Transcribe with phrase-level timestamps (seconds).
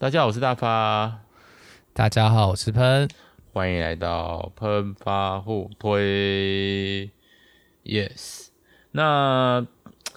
[0.00, 1.20] 大家好，我是大发。
[1.92, 3.06] 大家好，我是喷。
[3.52, 7.10] 欢迎来到喷发互推。
[7.84, 8.46] Yes，
[8.92, 9.66] 那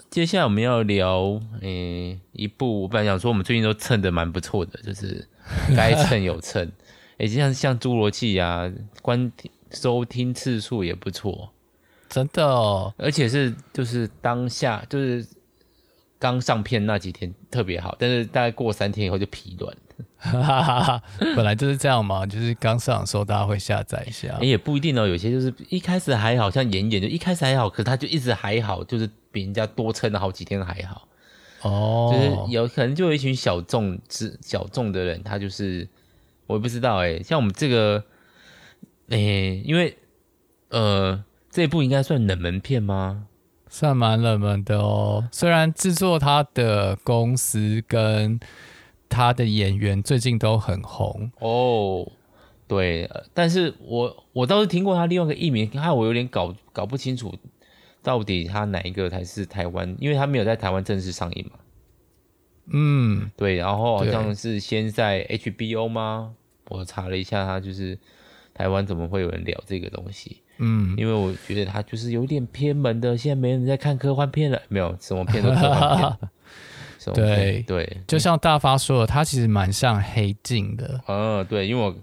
[0.09, 5.27] 接下来我们要聊，诶、欸，一部我本来想说，我们最近都蹭的蛮不错的，就是
[5.75, 6.63] 该蹭有蹭。
[7.19, 8.71] 诶、欸，就像像侏罗纪啊，
[9.01, 11.49] 观听收听次数也不错，
[12.07, 15.27] 真的哦，而且是就是当下就是。
[16.23, 19.75] 刚上片那几天特别好，但是大概过三天以后就疲软。
[21.35, 24.39] 本来就是这样嘛，就是刚上的时候大家会下载一下。
[24.39, 31.09] 也不一定哦，有些就是一开始还好像演演，就一开始还好，可是他就一直还好，就是比人家多撑了好几天还好。
[31.63, 35.85] 哦，就是有可能就有一群小众之小众的人，他就是
[36.47, 38.01] 我也不知道哎，像我们这个，
[39.09, 39.17] 哎，
[39.65, 39.97] 因为
[40.69, 43.27] 呃这一部应该算冷门片吗？
[43.73, 48.39] 算蛮冷门的哦，虽然制作他的公司跟
[49.09, 52.07] 他的演员最近都很红哦，
[52.67, 57.33] 对，但是我我倒是听过他另外一个艺名，害我有点搞搞不清楚
[58.03, 61.57] 到底他哪一个才是台湾，因为他没有在台湾正式上映嘛。
[62.67, 66.35] 嗯，对，然后好像是先在 HBO 吗？
[66.69, 67.97] 我查了一下，他就是
[68.53, 70.41] 台湾怎么会有人聊这个东西？
[70.59, 76.29] 嗯，因为我觉得它就是有点偏门的，现在没人在看科幻片了，没有什么片都科幻片。
[77.15, 81.01] 对对，就像大发说的，它其实蛮像黑镜的。
[81.07, 81.95] 嗯，对，因为我，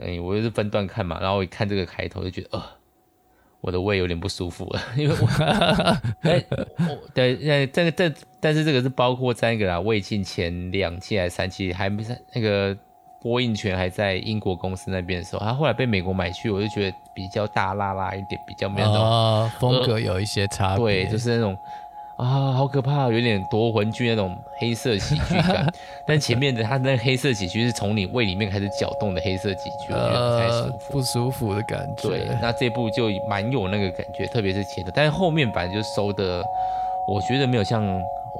[0.00, 2.64] 哎，我就是分段看嘛，然后我一看这个开头就觉得，呃，
[3.60, 5.26] 我的胃有点不舒服了， 因为我，
[6.22, 6.42] 哎，
[7.12, 12.74] 对，那这个这，但是这个是包括在那个啦，胃镜前两期还是三期，还没在那个。
[13.22, 20.78] 播映权还在英国公司那边的时候，他后来被美国买去，我就觉得比较大拉拉一点，比较没有那种、哦、风格有一些差别、呃。
[20.78, 21.54] 对，就是那种
[22.16, 25.66] 啊，好可怕，有点夺魂剧那种黑色喜剧感。
[26.06, 32.08] 但前面的他那黑色喜剧是从你胃里面开始搅动的黑色喜剧，我觉得不太舒服，不舒服的感觉。
[32.08, 36.42] 对，那这部就蛮有那个感觉，特别是前的，但是后面反正就收的，
[37.06, 37.86] 我觉得没有像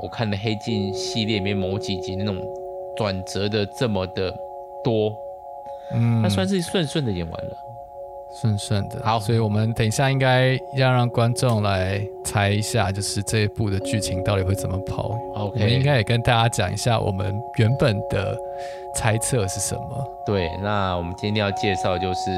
[0.03, 2.37] 我看的黑镜系列里面某几集那种
[2.97, 4.35] 转折的这么的。
[4.83, 5.13] 多，
[5.95, 7.57] 嗯，那算是顺顺的演完了，
[8.41, 9.01] 顺顺的。
[9.05, 15.11] 好，所以我们等一下应该要让观众来猜一下，就是这一部的剧情到底会怎么跑。
[15.35, 18.37] OK，我们应该也跟大家讲一下我们原本的
[18.95, 20.09] 猜测是什么。
[20.25, 22.31] 对，那我们今天要介绍就是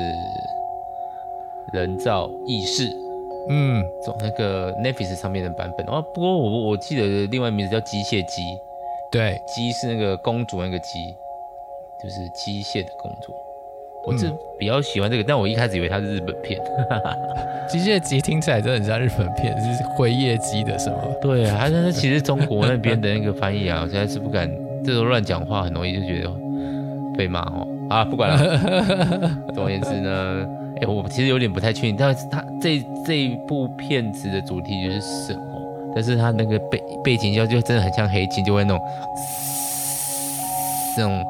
[1.73, 2.89] 人造意识，
[3.51, 5.87] 嗯，从那个 Netflix 上面的版本。
[5.89, 8.43] 哦，不过我我记得另外名字叫机械姬，
[9.11, 11.15] 对，姬是那个公主那个姬。
[12.03, 13.35] 就是机械的工作，
[14.05, 16.61] 我是比较喜欢这个，嗯、但我一开始以为它是日本片。
[17.71, 20.99] 机械机听起来真的很像日本片，是辉夜机的什么？
[21.23, 24.51] 对啊，但是其实中国那边的那个翻译啊，我现在是不敢
[24.85, 26.31] 这种乱讲话，很容易就觉得
[27.17, 27.67] 被骂哦。
[27.89, 29.31] 啊，不管了。
[29.55, 30.45] 总而言之呢，
[30.77, 35.93] 哎、欸，我其实有点不太确定，但是它这这一部片子的主题就是什么？
[35.95, 38.81] 但是它那个背背景就就真的很像黑镜，就会那种
[40.97, 41.25] 这种。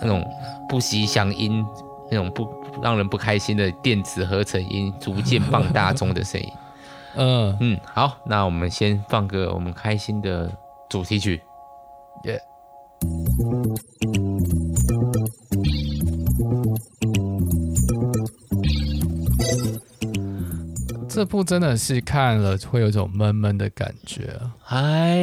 [0.00, 0.24] 那种
[0.68, 1.64] 不吉祥音，
[2.10, 2.48] 那种不
[2.82, 6.48] 让人不开心的电子合成音逐渐放大中的声音。
[7.18, 10.50] 嗯嗯，好，那我们先放个我们开心的
[10.90, 11.40] 主题曲。
[12.24, 12.40] 耶！
[21.08, 24.38] 这部真的是看了会有一种闷闷的感觉。
[24.62, 25.16] 嗨。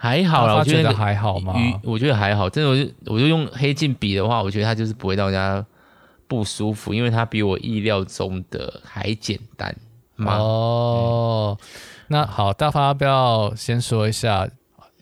[0.00, 1.54] 还好啦，我觉得还好吗？
[1.82, 5.66] 我觉得还好，真的，我就我就用黑镜比的话，我觉得它就是不会让人家
[6.28, 9.74] 不舒服，因为它比我意料中的还简单。
[10.18, 11.66] 哦，嗯、
[12.06, 14.48] 那好，大发要不要先说一下，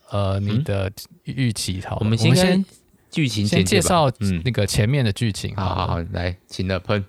[0.09, 0.91] 呃，你的
[1.25, 1.99] 预期好？
[2.01, 2.65] 我们先先
[3.11, 4.11] 剧情先介绍
[4.45, 5.69] 那个前面的剧情好。
[5.69, 7.05] 好好好，来，请了喷。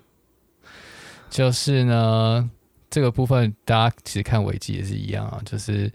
[1.30, 2.50] 就是呢，
[2.90, 5.90] 这个部分大家其实看维基也是一样啊，就是。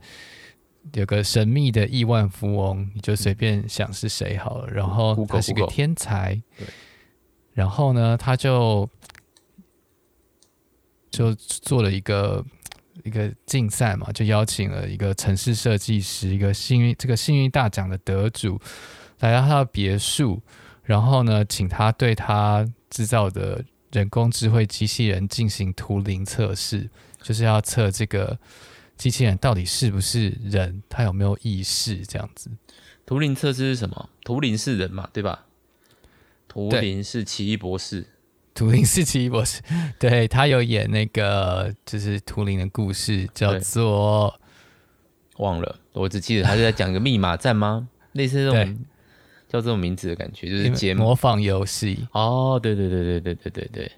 [0.91, 4.68] 有个神秘的亿万富翁，你就随便想是谁好了。
[4.68, 6.68] 然后他是个天才，对。
[7.53, 8.88] 然后呢，他就
[11.09, 12.45] 就做了一个
[13.03, 18.59] 一个竞赛嘛，就邀请了一个城市设计师，一个幸运这个幸运大奖的得主
[19.19, 20.41] 来到他的别墅，
[20.83, 26.89] 然后呢，请他对他制造的人工智慧机器人进行图灵测试，
[27.21, 28.38] 就是要测这个。
[29.03, 30.81] 机器人到底是不是人？
[30.88, 31.97] 他有没有意识？
[32.05, 32.50] 这样子，
[33.05, 34.09] 图灵测试是什么？
[34.23, 35.09] 图灵是人嘛？
[35.11, 35.44] 对吧？
[36.47, 38.07] 图灵是奇异博士，
[38.53, 39.61] 图灵是奇异博士。
[40.00, 44.39] 对，他有演那个，就是图灵的故事，叫做
[45.35, 47.89] 忘了，我只记得他是在讲一个密码战吗？
[48.13, 48.85] 类似这种
[49.49, 52.07] 叫这种名字的感觉，就是解模仿游戏。
[52.13, 53.91] 哦，对对对对对对对对。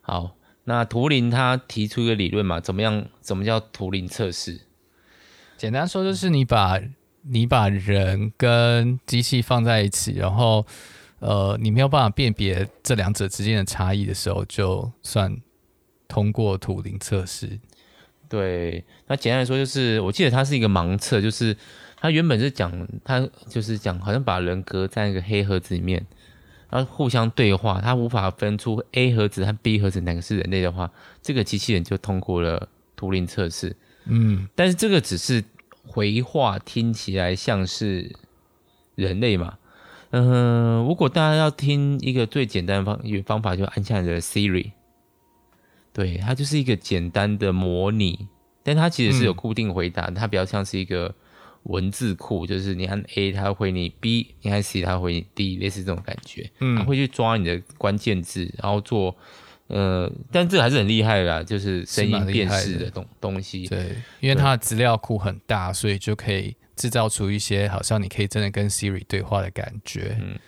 [0.00, 0.34] 好，
[0.68, 3.06] 那图灵他提出一个理论嘛，怎么样？
[3.22, 4.60] 怎么叫图灵测试？
[5.56, 6.78] 简单说就是你把
[7.22, 10.66] 你把人跟机器放在一起，然后
[11.20, 15.34] 呃，你没有办法辨别这两者之间的差异的时候，就算
[16.06, 17.58] 通过图灵测试。
[18.28, 21.56] 对，那简单来说就是，我记得它是一个盲测，就是
[21.96, 26.06] 它原本是讲，它就是讲好像把人隔在一个黑盒子里面，
[26.70, 30.90] 然后互相对话，它无法分出 A 盒子和 B 盒子哪个是人类的话，
[31.22, 33.76] 这个机器人就通过了图灵测试。
[34.04, 35.44] 嗯，但是这个只是
[35.86, 38.14] 回话听起来像是
[38.94, 39.58] 人类嘛，
[40.10, 44.72] 嗯、呃，如果大家要听一个最简单的方方法，就按下你的 Siri，
[45.92, 48.28] 对，它就是一个简单的模拟，
[48.62, 51.14] 但它其实是有固定回答，嗯、它比较像是一个
[51.64, 59.16] 文字库，就是你按 A，它会回你 B，你按 C，它会回你 D，类似这种感觉，嗯，它会去抓你的关键字，然后做。
[59.68, 63.66] 呃，但这个还是很厉害的啦，就是声音辨识的东东西。
[63.66, 70.16] 对，因为它的资料库很大，所以就可以制造出一些好像你可以真的跟 Siri 对话的感觉。
[70.22, 70.38] 嗯，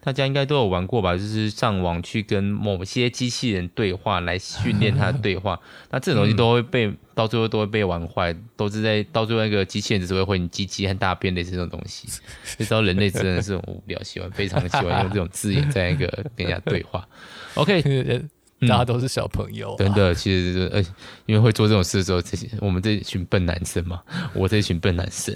[0.00, 1.16] 大家应该都有玩过吧？
[1.16, 5.58] 就是上网去跟某些机器人对话来训练它的对话，
[5.90, 12.08] 那这种东西都会被、嗯、到最后都会被玩坏，都是在到最后那个机器人只会回你鸡鸡和大便类似这种东西。
[12.56, 16.06] 就知道人类真的是很无聊，喜欢非常的喜欢用这种字眼在那个
[16.36, 17.06] 跟人家对话。
[17.54, 18.28] OK。
[18.66, 20.82] 大家都是小朋友、啊嗯，真的，其实就是呃，
[21.26, 24.02] 因为会做这种事的时候，这些我们这一群笨男生嘛，
[24.34, 25.32] 我这一群笨男生。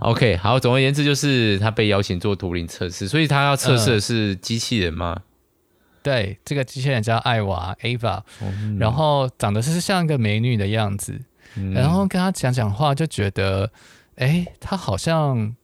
[0.00, 5.16] OK，好，总而言之，就是他被邀请做图灵测试，所以他要测试的是机器人吗？
[5.18, 5.22] 嗯、
[6.04, 11.20] 对，这个机器人叫艾娃 Ava，、嗯、然后长得是像一个美女的样子，
[11.56, 13.72] 嗯、然后跟他讲讲话，就觉得，
[14.16, 15.56] 哎，他好像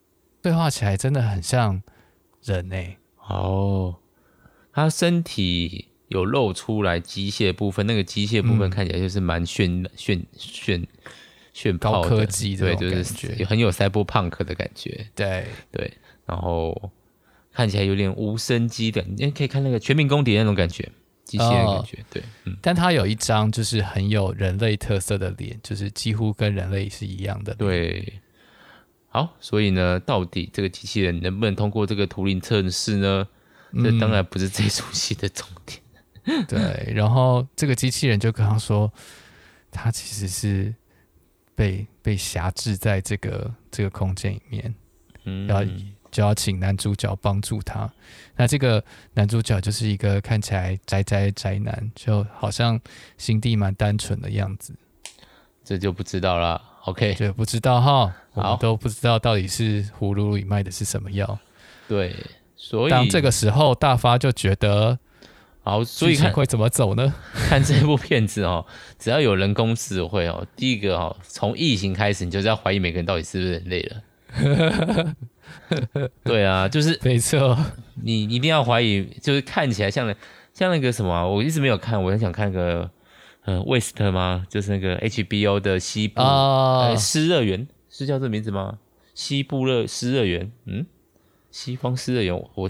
[0.42, 1.80] 对话起来真的很像
[2.42, 2.98] 人诶。
[3.28, 3.94] 哦，
[4.72, 5.90] 他身体。
[6.14, 10.86] 有露出来机械部分，那个机械部分看起来就是蛮炫炫炫
[11.52, 15.44] 炫高科技的，对，就是很有 cyberpunk 的感觉，对。
[15.72, 15.92] 对，
[16.24, 16.92] 然后
[17.52, 20.88] 看起来有点无声机的，你可以看那个全民公敌那种感觉，
[21.24, 28.20] 机械的感觉，哦、对，嗯，但它有一张就是很有人类特色的脸，就是几乎跟人类是一样的，对。
[29.08, 33.26] 好，所以呢，到底这个机器人能不能通过这个图灵测试呢？
[33.76, 35.80] 这当然不是这出戏的重点。
[36.48, 38.90] 对，然后这个机器人就跟他说，
[39.70, 40.74] 他其实是
[41.54, 44.74] 被被辖制在这个这个空间里面，
[45.24, 45.62] 嗯，要
[46.10, 47.92] 就要请男主角帮助他。
[48.36, 48.82] 那这个
[49.12, 52.80] 男主角就是一个看起来宅宅宅男，就好像
[53.18, 54.74] 心地蛮单纯的样子。
[55.62, 61.38] 这就不知道了，OK，对不知道哈，我们都不知道到底是葫芦里卖的是什么药。
[61.86, 62.16] 对，
[62.56, 64.98] 所以当这个时候，大发就觉得。
[65.64, 67.14] 好，所以看会怎么走呢？
[67.48, 68.66] 看这部片子哦，
[68.98, 75.14] 只要有人工智慧哦，第一个哦，从异形开始，你就是要怀疑每个人到底是不是人类了。
[76.22, 77.56] 对啊，就是 没错，
[78.02, 80.14] 你一定要怀疑，就是看起来像
[80.52, 82.90] 像那个什么，我一直没有看，我很想看个
[83.46, 84.44] 呃，West 吗？
[84.50, 88.78] 就是那个 HBO 的西部啊，失乐园是叫这个名字吗？
[89.14, 90.84] 西部乐失乐园，嗯，
[91.50, 92.68] 西方失乐园，我。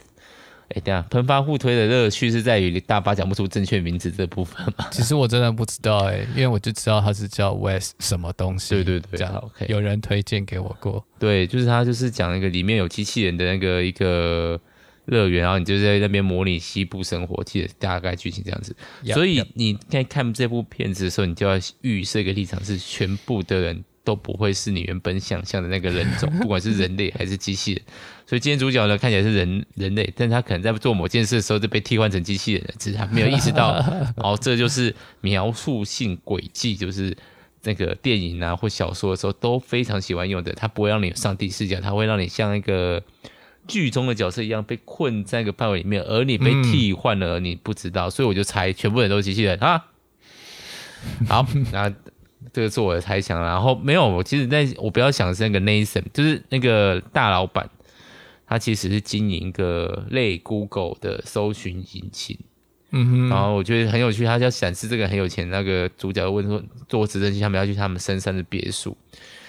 [0.70, 4.86] 哎，等下，喷发互推的乐趣是在于大巴讲不出正确名字这部分嘛？
[4.92, 8.74] 其实我真的不知道哎，因为我就知道它是叫 West 什么东西。
[8.74, 9.66] 对对对，这样 OK。
[9.68, 11.04] 有人推荐给我过。
[11.18, 14.58] 对，就是他就是讲那个里面有机器人的那个一个
[15.06, 18.74] 乐园，然后你就在那边模拟西部生活，记得大概剧情这样子。
[19.04, 23.84] Yep, 所以你在看这部片子的时候，你就要预设一个立场，是全部的人。
[24.04, 27.82] 都不会是你原本想象的那个人种， 不管是人类还是机器人。
[28.26, 33.74] 所以今天主角呢，看起来是人人类，但他可能在做某件事的时候就被替换成机器人了，只是他没有意识到。
[34.16, 37.14] 然 后这就是描述性轨迹，就是
[37.64, 40.52] 那个电影啊或小说的时候都非常喜欢用的。
[40.54, 43.02] 他不会让你有上帝视角，他会让你像一个
[43.68, 48.08] 剧中的角色一样被困在一个范围里面，而你被替换了，而你不知道。
[48.08, 49.84] 所以我就猜，全部人都是机器人啊。
[51.28, 51.92] 好，那。
[52.52, 57.68] 这个是我的猜想，然后没有，我其实在我不要想的是那个 Nathan，就是那个大老板，
[58.46, 62.38] 他其实是经营一个类 Google 的搜寻引擎，
[62.90, 68.96] 嗯哼，然后我觉得很有趣，他就要展示这个很有钱那个主角问说，坐直升机他们要去他们深山的别墅。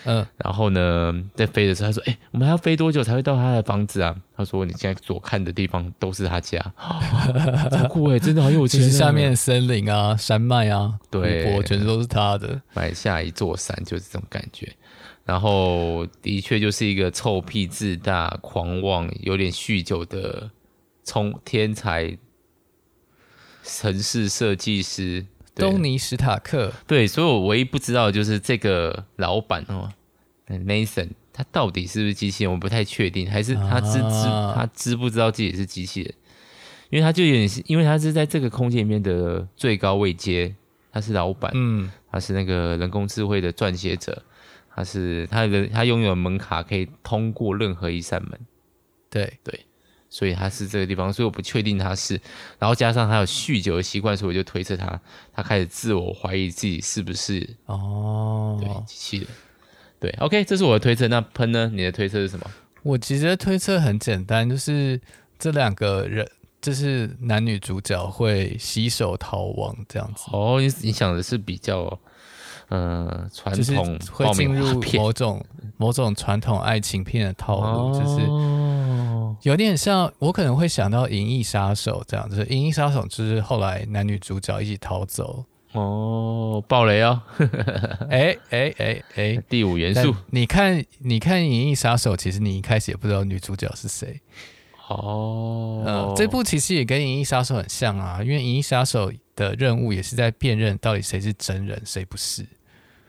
[0.08, 8.80] 嗯，然后呢，在飞的时候，他说：“哎、欸，我们还要飞多久才会到他的房子啊？”他说：“你现在所看的地方都是他家， 好酷哎，真的好有钱。
[8.80, 14.72] 其实下面森林啊、山脉啊、对，湖泊全都是他的，买下一座山就是这种感觉。
[15.26, 20.52] 然后的确就是一个臭屁、自大、狂妄、有点酗酒的
[21.04, 22.16] 聪天才
[23.64, 26.72] 城市设计师东尼史塔克。
[26.86, 29.92] 对，所以我唯一不知道的就是这个老板哦
[30.48, 32.54] ，Nathan，他到底是不是机器人？
[32.54, 36.14] 我不太确定，还是他知、啊、知他知不知道自己是机器人？
[36.92, 40.54] 因为他就有点，因为他是在这个空间里面的最高位阶，
[40.92, 44.22] 他是老板，嗯，他是那个人工智慧的撰写者。
[44.76, 48.38] 他是他的，他拥有门卡可以通过任何一扇门，
[49.10, 49.66] 对对，
[50.10, 52.20] 所以他是这个地方，所以我不确定他是，
[52.60, 55.00] 然后加上他有酗酒的习惯，所以我就推测他，
[55.32, 59.28] 他开始自我怀疑自己是不是哦，对机器人，
[59.98, 61.08] 对，OK，这是我的推测。
[61.08, 61.72] 那喷呢？
[61.74, 62.52] 你的推测是什么？
[62.84, 65.00] 我其实推测很简单，就是
[65.40, 66.30] 这两个人，
[66.62, 70.26] 就是男女主角会洗手逃亡这样子。
[70.34, 71.98] 哦，你你想的是比较。
[72.70, 75.46] 嗯，传统会进入某种
[75.78, 85.46] 某种传统爱情片的套路，哦、就是有点像我可能会想到《银翼杀手》这样子，就是《银翼杀手》就是后来男女主角一起逃走。
[85.74, 87.22] 哦，爆雷哦！
[88.10, 94.22] 哎哎哎哎，第五元素，你看你看《银翼杀手》，其实你一开始也不知道女主角是谁。
[94.88, 102.46] 哦，嗯，这部其实也跟《银翼杀手》很像啊，因为《银翼杀手》的任务也是在辨认到底谁是真人，谁不是。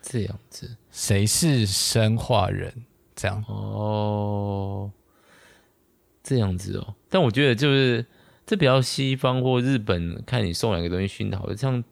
[0.08, 2.72] 这样子，谁是生化人？
[3.16, 4.90] 这样哦，
[6.22, 6.94] 这样子哦。
[7.10, 8.06] 但我觉得就是
[8.46, 11.56] 这比较西方或日本，看你送两个东西熏陶的。
[11.56, 11.82] 像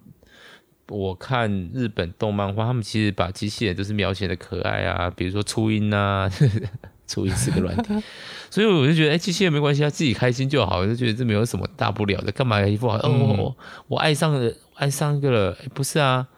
[0.88, 6.30] 我看日本动漫画，他们其实把机器人都是描写的可爱啊，比如说初音啊，
[7.08, 7.94] 初音是个软体，
[8.48, 13.56] 所以我就觉得，哎、欸，机器人没关系，他自己开心就好，我就觉得这没有什么大不了的，干嘛一副好像、嗯、哦，
[13.88, 16.28] 我爱上了，爱上一个了，欸、不是啊。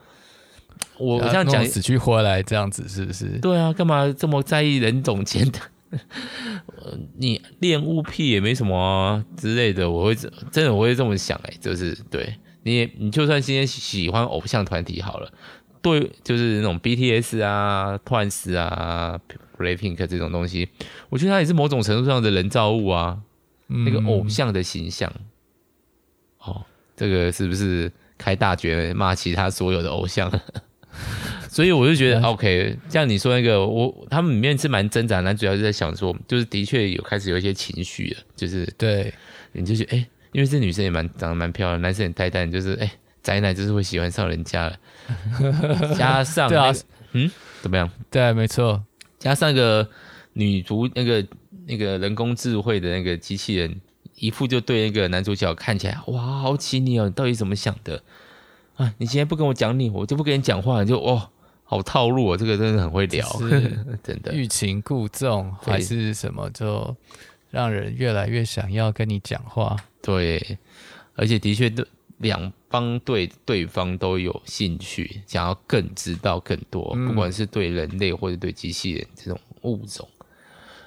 [0.99, 3.25] 我这样讲死去活来这样子是不是？
[3.39, 5.59] 对啊，干嘛这么在意人种间的？
[7.15, 15.31] 你恋物癖也没什么啊之类的，我会真的我会这么想哎、欸，就是对你，你就算今天喜欢偶像团体好了，
[15.81, 19.17] 对，就是那种 BTS 啊、TWICE 啊、
[19.57, 20.67] Blackpink 这种东西，
[21.09, 23.19] 我觉得它也是某种程度上的人造物啊，
[23.69, 25.11] 嗯、那个偶像的形象。
[26.39, 26.65] 哦，
[26.97, 30.29] 这个是不是开大绝骂其他所有的偶像？
[31.57, 39.11] 所以我就觉得 OK，像你说那个，我他们里面是蛮挣扎，男主要是在想说，就是的确有开始有一些情绪了，就是对，
[39.53, 42.91] 你就觉得哎、欸，因为这女生也蛮长得蛮漂亮，男生很呆呆，就是哎、欸，
[43.23, 44.77] 宅男就是会喜欢上人家了，
[45.97, 47.31] 加上、那个、对啊，嗯，
[47.63, 47.89] 怎么样？
[48.11, 48.83] 对，没错，
[49.17, 49.89] 加上个
[50.33, 51.25] 女主那个
[51.65, 53.81] 那个人工智慧的那个机器人，
[54.13, 58.03] 一副就对那个男主角看起来哇，好奇你哦，你到底怎么想的？
[58.75, 58.93] 啊！
[58.99, 61.31] 你今天不跟我讲你，我就不跟你讲话，你就哦，
[61.69, 63.27] 好套路哦，这个真的很会聊，
[64.01, 66.95] 真的欲擒故纵还是什么，就
[67.51, 69.75] 让人越来越想要跟你讲话。
[70.01, 70.57] 对，
[71.15, 71.85] 而且的确，对
[72.19, 80.07] 两方对对方都有兴趣，想要更知道更多，嗯、不管是对人类或者对机器人这种物种。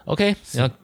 [0.06, 0.74] OK，然后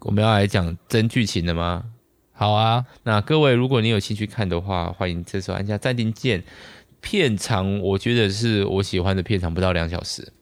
[0.00, 1.84] 我们要来讲真剧情了吗？
[2.32, 6.42] 好啊，那各位，如果你有兴趣看的话，欢迎这时候按下暂停键。
[7.04, 10.32] 片长我觉得是我喜欢的片长，不到两小时。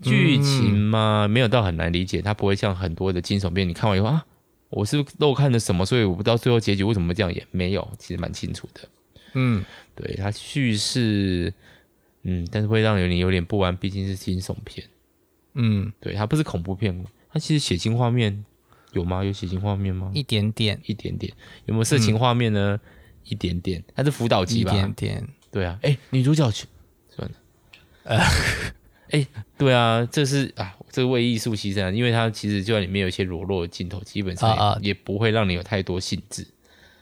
[0.00, 4.24] 剧情嘛，嗯、没有到很难理解，它不会像很多的惊悚片，你看完以后啊，
[4.70, 7.46] 我是漏看了什么，所以我不知道最后结局为什么会这样演。
[7.50, 8.88] 没有，其实蛮清楚的。
[9.34, 9.62] 嗯，
[9.94, 11.52] 对，它叙事，
[12.22, 14.86] 嗯，但是会让你有点不安，毕竟是惊悚片。
[15.54, 18.44] 嗯，对，它不是恐怖片，它其实血腥画面。
[18.92, 19.22] 有吗？
[19.22, 20.10] 有血腥画面吗？
[20.14, 21.30] 一点点，一点点。
[21.66, 22.80] 有没有色情画面呢？
[22.82, 22.90] 嗯、
[23.24, 23.84] 一点点。
[23.94, 24.72] 它是辅导级吧？
[24.72, 25.28] 一点点。
[25.50, 25.78] 对啊。
[25.82, 26.66] 哎、欸，女主角去
[27.08, 27.34] 算了。
[28.04, 28.18] 呃，
[29.10, 36.46] 哎、欸，对啊，这是啊，这个为艺术牺牲啊，因为它其实就在里面有一些裸露的镜头，基本上也不会让你有太多兴致。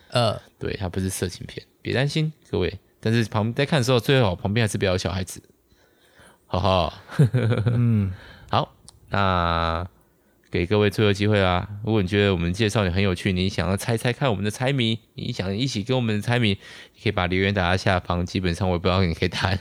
[0.09, 2.79] 呃、啊，对，它不是色情片，别担心各位。
[2.99, 5.41] 但是旁在看的时候，最好旁边还是不要有小孩子。
[6.45, 6.93] 好好。
[7.73, 8.13] 嗯，
[8.49, 8.73] 好，
[9.09, 9.87] 那。
[10.49, 11.67] 给各位最后机会啦！
[11.83, 18.25] 如果你觉得我们介绍你很有趣，你想要猜猜看我们的猜谜，你想一起跟我们的猜谜，你可以把留言打在下方。
[18.25, 19.59] 基本上我也不知道你可以打哪里，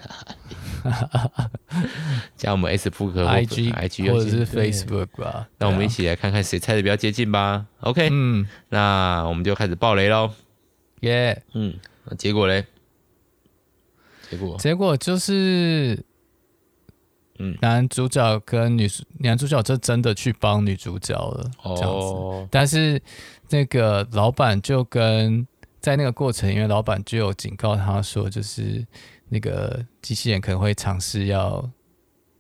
[2.37, 5.49] 加我们 S 扑克 IG IG 或者是 Facebook 吧。
[5.59, 7.67] 那我们一起来看看谁猜的比较接近吧。
[7.81, 10.31] OK，嗯，那我们就开始爆雷喽。
[11.01, 11.75] 耶，嗯，
[12.05, 12.65] 那结果嘞？
[14.31, 16.05] 结果结果就是。
[17.39, 22.07] 嗯，男主角跟女主男主角就真的去帮女主角了，这样子。
[22.07, 23.01] 哦、但是
[23.51, 25.47] 那个老板就跟
[25.81, 28.85] 在那个过程，因为老板就有警告他说，就是
[29.29, 31.69] 那个机器人可能会尝试要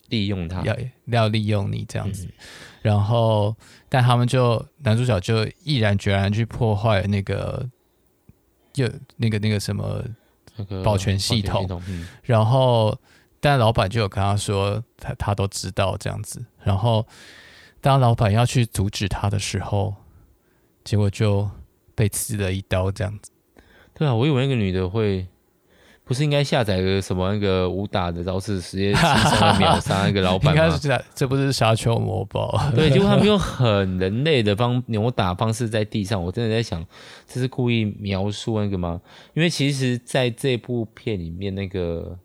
[0.08, 0.76] 利用他，要
[1.06, 2.26] 要利用你这样子。
[2.26, 2.32] 嗯、
[2.82, 3.54] 然后，
[3.88, 7.68] 但他们就男主角就毅然决然去破坏那个，
[8.74, 10.04] 又那个那个什么
[10.56, 11.68] 那个保全系统。
[11.88, 12.96] 嗯、然后，
[13.46, 16.44] 但老板就有跟他说，他他都知道这样子。
[16.64, 17.06] 然后，
[17.80, 19.94] 当老板要去阻止他的时候，
[20.82, 21.48] 结果就
[21.94, 23.30] 被刺了一刀这样子。
[23.94, 25.28] 对啊，我以为那个女的会。
[26.04, 28.92] 不是应该下载个什么那个武打的招式，直接
[29.58, 30.62] 秒杀那个老板吗？
[30.62, 32.56] 应该是这，这不是沙丘魔堡。
[32.76, 36.86] 对，结果他们用很人类的方扭打方式在地上，我真的在想，
[37.26, 39.00] 这是故意描述那个吗？
[39.34, 42.16] 因为其实在这部片里面，那个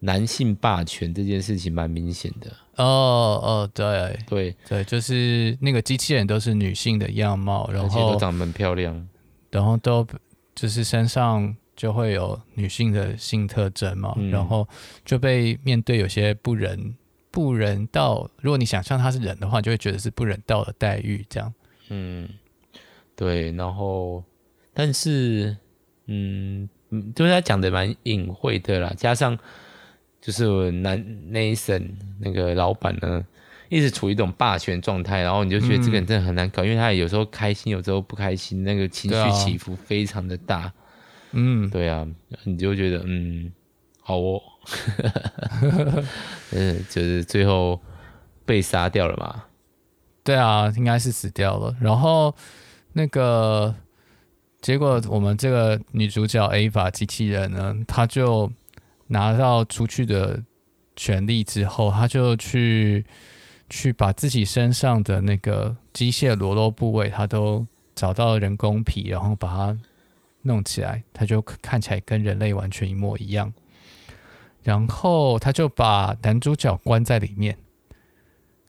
[0.00, 2.50] 男性霸权这件事情蛮明显的。
[2.76, 2.84] 哦
[3.42, 9.08] 哦，对对对，就是那个机器人都是女性的样貌，然后都长得很漂亮，
[9.50, 10.06] 然后都
[10.54, 11.56] 就是身上。
[11.76, 14.68] 就会有女性的性特征嘛，嗯、然后
[15.02, 16.94] 就被面对有些不人
[17.30, 18.28] 不人道。
[18.42, 21.54] 如果你想象他是人的话，就会觉得是不人道的待遇这样。
[21.88, 22.28] 嗯，
[23.16, 23.50] 对。
[23.52, 24.22] 然后，
[24.74, 25.56] 但是，
[26.04, 26.68] 嗯，
[27.14, 28.92] 就是他讲的蛮隐晦的啦。
[28.94, 29.38] 加上，
[30.20, 30.98] 就是男
[31.32, 33.24] Nathan 那个老板呢，
[33.68, 40.72] 一直处于一种霸权状态，然后你就觉得这个人真的很难搞，嗯、因为他有时候开心，有时候不开心，那个情绪起伏非常的大。
[41.32, 42.06] 嗯，对啊，
[42.44, 43.52] 你就觉得嗯，
[44.02, 44.42] 好哦，
[46.50, 47.80] 嗯， 就是最后
[48.44, 49.44] 被杀掉了嘛？
[50.24, 51.74] 对啊，应该是死掉了。
[51.80, 52.34] 然后
[52.92, 53.72] 那个
[54.60, 58.50] 结果，我们这个女主角 Ava 机器人呢，她就
[59.10, 60.42] 拿到出去的
[60.96, 63.04] 权利之后，他就去
[63.68, 69.78] 去把自己身上的那个机械裸露部位，他都找到人工皮，然后把它。
[70.42, 73.52] 弄起来，他就看起来跟人类完全一模一样。
[74.62, 77.54] 然后他就把男主角关在里面，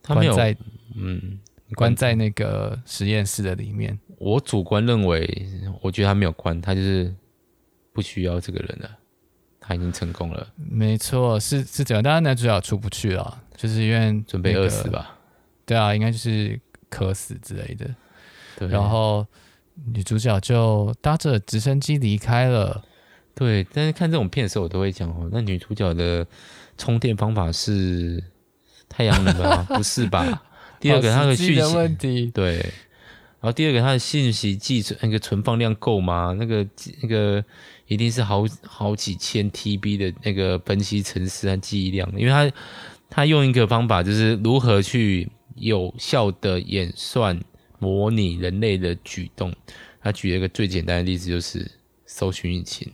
[0.04, 0.60] 他没有关在
[0.98, 1.40] 嗯，
[1.76, 3.98] 关在那个实验室的里面。
[4.18, 5.48] 我主观认为，
[5.82, 7.16] 我觉得他没有关，他就是
[7.94, 8.98] 不需要这个人了，
[9.72, 10.48] 他已经成功了。
[10.56, 12.04] 没错，是是这样。
[12.04, 15.18] 当然，男主角出不去了，就是因为、那个、准备饿死吧？
[15.66, 17.90] 对啊，应该就是渴死之类的。
[18.58, 19.26] 对，然后。
[19.94, 22.84] 女主角就搭着直升机离开了。
[23.34, 26.28] 对，但是看这种片的时候，我都会讲哦，那女主角的
[26.78, 28.22] 充电方法是
[28.88, 29.66] 太阳能吗？
[29.74, 30.44] 不是吧？
[30.80, 32.30] 第二个，它的剧情问题。
[32.32, 32.66] 对，然
[33.42, 36.34] 然后第二个，她的信息寄存那个存放量够吗？
[36.40, 36.66] 那个
[37.02, 37.44] 那个
[37.88, 42.52] 一定是好好几千 TB 的那个分析程式和记忆量，因为她
[43.10, 47.38] 她用一个方法，就是如何去有效的演算。
[47.84, 49.52] 模拟人类的举动，
[50.04, 51.66] 他举了一个最简单的例子，就是
[52.06, 52.88] 搜寻引擎。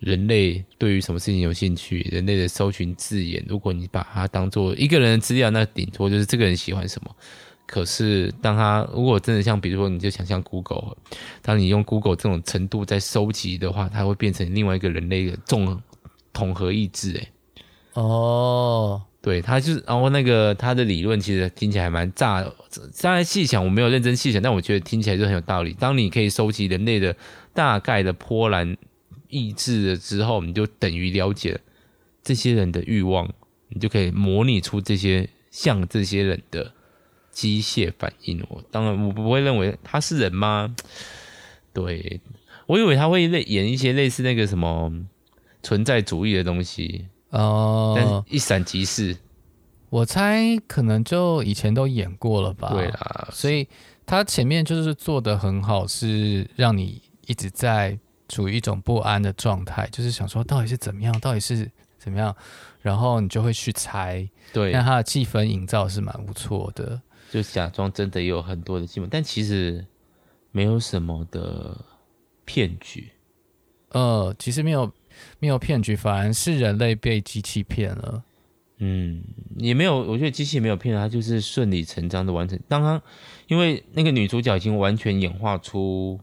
[0.00, 2.00] 人类对于什么事情有兴趣？
[2.10, 7.16] 人类的搜寻字眼，如果你把它当做一个人的资料，那顶多就是这个人喜欢什么。
[7.66, 10.96] 可是，当他如果真的像，比如说，你就想象 Google，
[11.42, 15.80] 当你用 Google 这种程度在收集的话，它会变成另外一个人类的综
[16.32, 17.12] 统合意志。
[17.12, 17.28] 诶
[17.94, 19.02] 哦。
[19.22, 22.44] 对，他就是，然后那个他的理论其实听起来还蛮炸，
[23.00, 25.72] 当然细想我没有认真细想，但我觉得听起来就很有道理。
[25.72, 27.16] 当你可以收集人类的
[27.54, 28.76] 大概的波澜
[29.28, 31.60] 意志了之后，你就等于了解了
[32.22, 33.26] 这些人的欲望，
[33.70, 36.70] 你就可以模拟出这些像这些人的
[37.34, 38.42] 机械反应。
[38.48, 40.74] 我当然我不会认为他是人吗？
[41.74, 42.20] 对，
[42.66, 44.90] 我以为他会演一些类似那个什么
[45.62, 47.08] 存在主义的东西。
[47.30, 49.16] 哦，但是一闪即逝，
[49.90, 52.68] 我猜可能就以前都演过了吧。
[52.72, 53.66] 对啊，所以
[54.06, 61.68] 他前面就是做的很好，是让你一直在处于一种不安的状态，就是想说到底是怎么样，到底是
[61.98, 62.34] 怎么样，
[62.80, 64.28] 然后你就会去猜。
[64.52, 67.00] 对，但他的气氛营造是蛮不错的，
[67.34, 69.84] 就假装真的有很多的寂寞，但其实
[70.52, 71.84] 没有什么的
[72.44, 73.10] 骗局。
[73.90, 74.92] 呃，其实没有。
[75.38, 78.24] 没有骗局，反而是人类被机器骗了。
[78.78, 79.22] 嗯，
[79.58, 82.58] 也没有，我觉得机器没有骗他，就是顺理成章的完成。
[82.66, 83.00] 当他
[83.46, 86.18] 因为那个女主角已经完全演化出，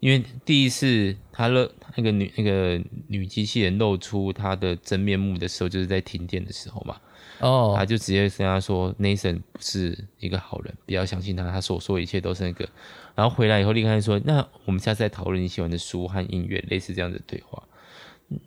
[0.00, 7.00] 因为第一次她露那个女那个女机器人露出她的真面目的时候，就是在停电的时候嘛。
[7.40, 12.68] 哦，他就直接跟他说：“Nathan 不是一个好人，不要相信他，他所说的一切都是那个。”
[13.14, 17.62] 然后回来以后立刻说：“那我们下次再讨论你喜欢的书和音乐，类似这样的对话。”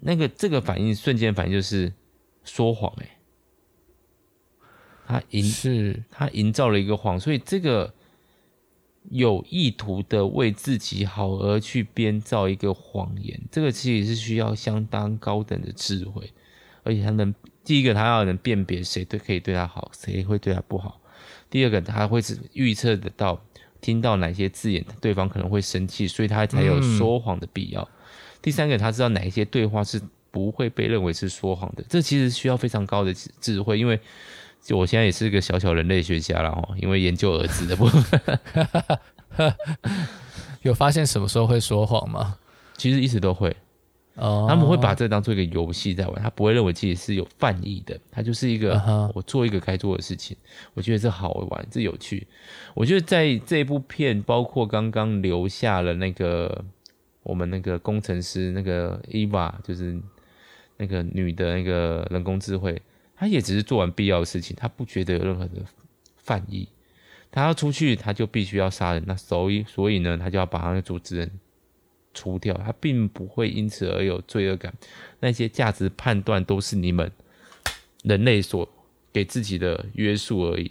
[0.01, 1.93] 那个这个反应瞬间反应就是
[2.43, 3.17] 说谎哎，
[5.07, 7.93] 他营是他营造了一个谎，所以这个
[9.09, 16.29] 有意图的为自己好而去编造一个谎言，这个其实是需要相当高等的智慧，
[16.83, 17.33] 而且他能
[17.69, 20.99] 第一个，他要能辨别谁对可以对他好，谁会对他不好；
[21.51, 23.39] 第二个，他会是预测得到
[23.79, 27.83] 听到哪些字眼，对方可能会生气，所以他才有说谎的必要。
[27.83, 27.87] 嗯、
[28.41, 30.01] 第三个，他知道哪一些对话是
[30.31, 33.99] 不会被认为是说谎的，这其实需要非常高的智慧，因为
[34.63, 38.39] 就我现在也是个小小人类学家了哈，因为研究儿子的部分，
[40.63, 42.39] 有发现什么时候会说谎吗？
[42.77, 43.55] 其实一直都会。
[44.19, 50.35] 哦，他们会把这当做一个游戏在玩，他不会认为自己是有犯意的，他就是一个我做一个该做的事情，
[50.73, 52.27] 我觉得这好玩，这有趣。
[52.73, 56.65] 我觉得在这部片，包括刚刚留下了那个
[57.23, 59.97] 我们那个工程师那个 Eva，就是
[60.77, 62.81] 那个女的那个人工智慧，
[63.15, 65.63] 她也只是做完必要的事情，她不觉得有任何的
[66.17, 66.67] 犯意。
[67.31, 71.31] 她要出去，她就必须要杀人，那所以所以呢，她就要把那个主持人。
[72.19, 74.73] 除掉，他并不会因此而有罪恶感。
[75.21, 77.09] 那些价值判断都是你们
[78.03, 78.67] 人类所
[79.13, 80.69] 给自己的约束而已。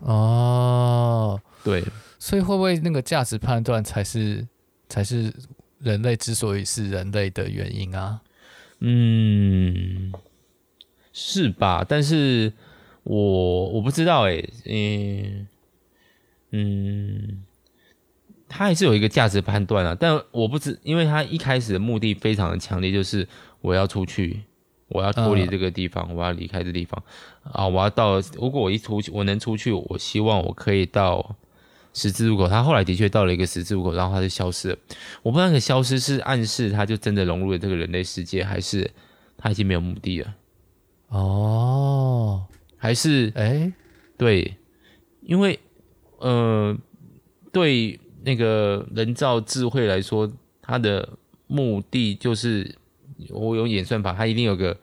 [0.00, 1.84] 哦，对，
[2.18, 4.44] 所以会不会那个价值判断才是
[4.88, 5.32] 才是
[5.78, 8.20] 人类之所以是人类的原因啊？
[8.80, 10.12] 嗯，
[11.12, 11.84] 是吧？
[11.88, 12.52] 但是
[13.04, 15.46] 我我不知道哎、欸，嗯
[16.50, 17.44] 嗯。
[18.48, 23.28] 他还是有一个价值判断啊，但我不知，因为他一开始的目的非常的强烈，就是
[23.60, 24.40] 我要出去，
[24.88, 27.02] 我要脱离这个地方，嗯、我要离开这地方
[27.42, 28.18] 啊，我要到。
[28.36, 31.36] 如果我一出去，我能出去，我希望我可以到
[31.92, 32.48] 十字路口。
[32.48, 34.78] 他后来的确到了一个十字路口，然后他就消失了。
[35.22, 38.90] 我不知道那个消失是暗示他就真的融入了这个人类世界，还是
[39.36, 40.34] 他已经没有目的了？
[41.08, 42.46] 哦，
[42.78, 43.72] 还是哎，欸、
[44.16, 44.56] 对，
[45.20, 45.60] 因为
[46.18, 46.74] 呃，
[47.52, 48.00] 对。
[48.22, 51.08] 那个人造智慧来说，它的
[51.46, 52.74] 目的就是
[53.30, 54.76] 我有演算法，它一定有个，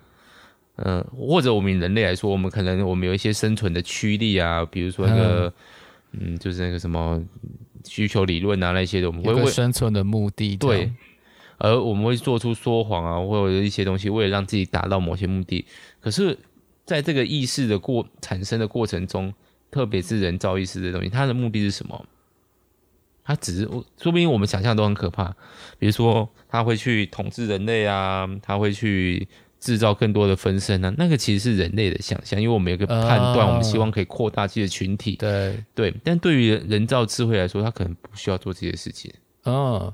[0.78, 5.54] 嗯、呃，或者我们人类来说，我们可能我们有一些生存的驱力啊，比如说那个，
[6.12, 7.22] 嗯，嗯，就是那个什么
[7.84, 10.92] 需求理论啊那些的，我们会为生存的目的对，
[11.58, 15.66] 而我们会做出说谎啊，或者一些东西，为了让自己达到某些目的。
[16.00, 16.38] 可是，
[16.86, 19.34] 在这个意识的过产生的过程中，
[19.70, 22.06] 特别是人造意识的东西，它的目的是什么？
[23.28, 25.36] 他只是，说不定我们想象都很可怕。
[25.80, 29.28] 比如说，他会去统治人类啊，他会去
[29.60, 35.16] 制造更多的分身啊，那个其实是人类的想象，因为我们有个判断，我们希望可以扩大自己的群体。
[35.16, 39.12] 对对，但对于人造智慧来说，他可能不需要做这些事情。
[39.44, 39.92] 哦，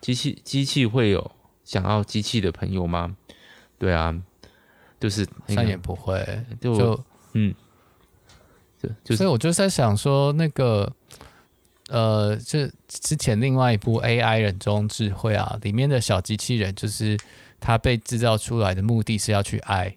[0.00, 1.30] 机器机器会有
[1.64, 3.14] 想要机器的朋友吗？
[3.78, 4.18] 对啊，
[4.98, 7.54] 就是那也不会，就，就嗯，
[8.82, 10.90] 就，就所以我就在想说那个。
[11.90, 17.14] 呃，这之前另外一部 AI 人中智慧啊，里面的小机器人，就是
[17.60, 19.94] 它被制造出来的目的是要去爱，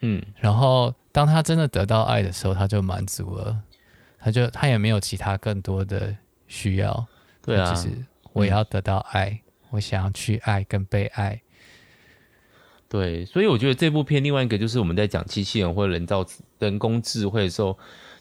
[0.00, 3.56] 嗯，然后当他真的得到爱的时候，他就满足了，
[4.18, 6.16] 他就他也没有其他更多的
[6.48, 7.06] 需要，
[7.40, 7.88] 对啊，就是
[8.32, 11.40] 我也要得到爱，嗯、我想要去爱跟被爱，
[12.88, 16.26] 对，所以我觉得这部片另外一个就是我们在讲机器人或者人造
[16.58, 17.78] 人工智慧的时候。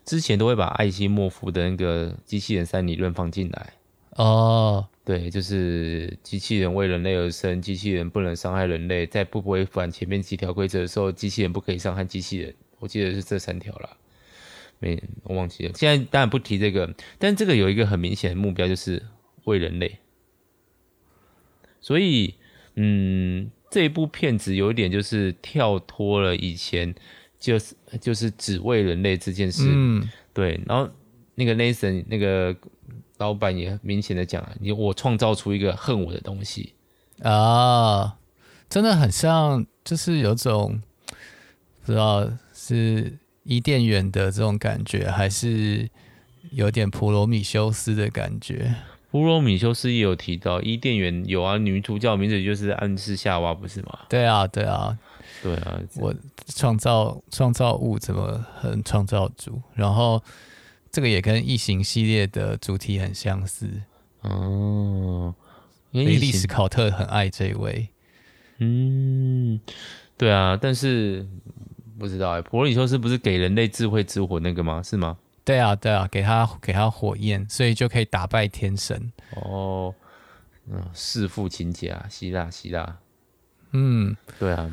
[0.08, 3.74] 之前都会把艾希莫夫的那个机器人三理论放进来
[4.12, 12.56] 哦，对，就是机器人为人类而生，机器人不能伤害人类，在不违反前面几条规则的时候，机器人不可以伤害机器人。
[12.80, 13.98] 我记得是这三条啦，
[14.80, 15.74] 没我忘记了。
[15.76, 19.04] 现在当然不提这个，但这个有一个很明显的目标，就是
[19.44, 19.98] 为人类。
[21.82, 22.36] 所以，
[22.76, 26.96] 嗯，这一部片子有一点就是跳脱了以前。
[27.40, 30.60] 就是就是只为人类这件事，嗯，对。
[30.66, 30.90] 然后
[31.36, 32.56] 那个 Nathan 那个
[33.18, 36.74] 老板也很明显的讲，你我创造出一个恨我的东西
[37.22, 38.18] 啊，
[38.70, 40.82] 真的很像，就是有种
[41.86, 45.90] 不知道是伊甸园的这种感觉，还是
[46.52, 48.76] 有点普罗米修斯的感觉。
[49.10, 54.00] 普罗米修斯也有提到伊甸园有啊，女主角名字就是暗示夏娃，不是吗？
[54.10, 54.98] 对啊，对啊。
[55.48, 56.14] 对啊，我
[56.48, 59.62] 创造创造物怎么很创造主？
[59.74, 60.22] 然后
[60.92, 63.70] 这个也跟异形系列的主题很相似
[64.22, 65.34] 哦。
[65.92, 67.88] 因为历史考特很爱这一位。
[68.58, 69.60] 嗯，
[70.18, 71.26] 对啊，但是
[71.98, 74.84] 不知道哎，普罗米修斯不是给人类智慧之火那个吗？
[74.84, 75.18] 是吗？
[75.46, 79.12] 对啊，对啊，给他给他火焰，所以就可以打败天神。
[79.36, 79.96] 哦，
[80.70, 82.98] 嗯，弑父情节啊，希腊希腊。
[83.72, 84.70] 嗯，对啊。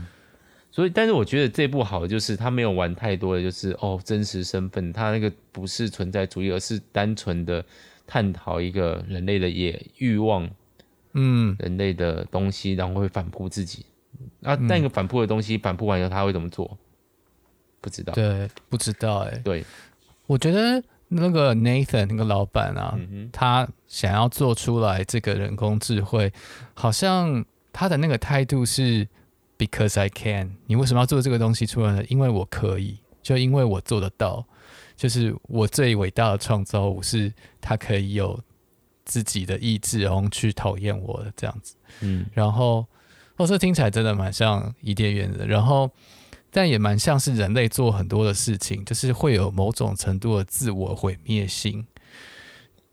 [0.74, 7.64] 所以，但是我觉得这部好的就是他没有玩太多的，就是哦真实身份，他那个不是存在主义，而是单纯的
[8.08, 10.50] 探讨一个人类的野欲望，
[11.12, 13.86] 嗯，人类的东西，然后会反扑自己，
[14.42, 16.76] 啊，但一个反扑的东西反扑完以后他会怎么做？
[17.80, 18.12] 不知道。
[18.12, 19.38] 对，不知道哎、欸。
[19.44, 19.64] 对，
[20.26, 26.32] 我觉得那个 Nathan 那个老板啊，嗯、他想要做出来这个人工智慧，
[26.74, 29.06] 好像他的那个态度是
[29.56, 30.56] Because I can。
[30.66, 32.04] 你为什么要做这个东西出来呢？
[32.08, 34.44] 因为我可以，就因为我做得到。
[34.96, 38.40] 就是我最伟大的创造物是，他可以有
[39.04, 41.74] 自己的意志，然后去讨厌我的这样子。
[42.00, 42.86] 嗯，然后，
[43.36, 45.44] 哦，这听起来真的蛮像伊甸园的。
[45.46, 45.90] 然后，
[46.50, 51.84] 但也蛮像是人类做很多的事情，就是会有某种程度的自我毁灭性。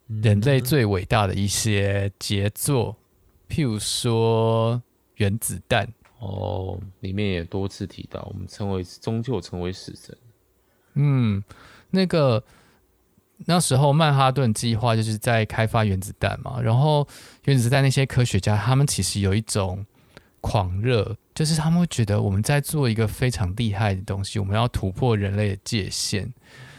[0.08, 2.97] 人类最伟大的一些杰作，
[3.47, 4.82] 譬如说
[5.17, 5.88] 原子弹。
[6.21, 10.17] 哦，里面也多次提到，我们成为终究成为死神。
[10.93, 11.43] 嗯。
[11.93, 12.41] 那个
[13.45, 17.05] 那时候曼哈顿计划就是在开发原子弹嘛，然后
[17.43, 19.86] 原子弹那些科学家他们其实有一种
[20.39, 26.23] 狂热，就是他们会觉得我们在做一个非常厉害的东西，我们要突破人类的界限，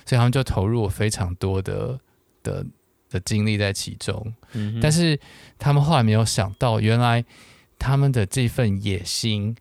[0.07, 2.01] 所以他们就投入了非常多的
[2.43, 2.65] 的
[3.11, 4.35] 的精力在其中。
[4.53, 5.21] 嗯，但是
[5.59, 7.23] 他们后来没有想到，原来
[7.83, 9.57] 他们的这份野心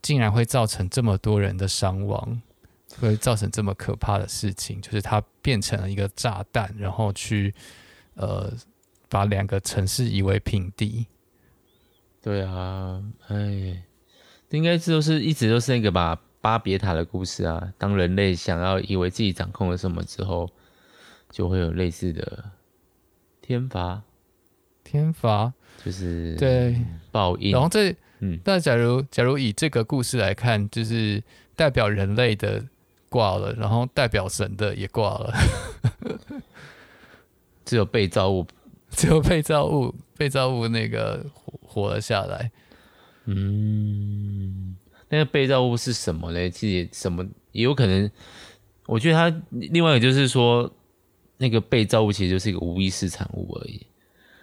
[0.00, 2.40] 竟然会造成这么多人的伤亡。
[2.98, 7.52] 会造成这么可怕的事情，就是它变成了一个炸弹，然后去
[8.14, 8.50] 呃
[9.10, 11.04] 把两个城市夷为平地。
[12.22, 13.82] 对啊，哎，
[14.48, 17.70] 应该这都是一直都是那个吧，巴别塔的故事啊。
[17.76, 20.48] 当人类想要以为自己掌控了什么之后，
[21.28, 22.52] 就会有类似的
[23.42, 24.04] 天罚。
[24.82, 25.52] 天罚
[25.84, 26.76] 就是对
[27.10, 27.52] 报应。
[27.52, 31.22] 然后这嗯，那假如假如以这个故事来看，就是
[31.54, 32.64] 代表人类的。
[33.08, 35.32] 挂了，然后代表神的也挂了，
[37.64, 38.44] 只有被造物，
[38.90, 42.50] 只有被造物，被造物那个活活了下来。
[43.26, 44.76] 嗯，
[45.08, 46.50] 那个被造物是什么呢？
[46.50, 48.10] 其实什么也有可能，
[48.86, 50.70] 我觉得他另外一个就是说，
[51.38, 53.86] 那个被造物其实就是一个无意识产物而已。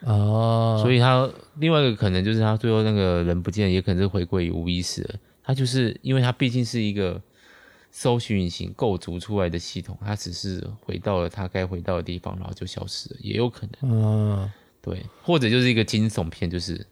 [0.06, 5.16] 哦，所以他另外一个可能就是他最后那个人不见了，也可能是回归于无意识了。
[5.44, 7.22] 他就是因为他毕竟是一个。
[7.96, 13.82] 搜寻引擎构筑出来的系统，他只是回到了他该回到的地方，然后就消失了，也有可能。
[13.84, 16.84] 嗯，对，或者就是一个惊悚片，就是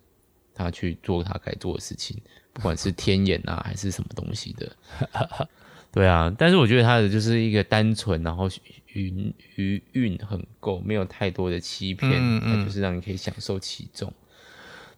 [0.53, 2.15] 他去做他该做的事情，
[2.53, 4.71] 不管是天眼啊还是什么东西的。
[5.91, 8.49] 对啊，但是我觉得他的就是一个单纯，然后
[8.93, 14.11] 余余韵很够，没有太多的欺骗，嗯嗯，它就是让你可以享受其中。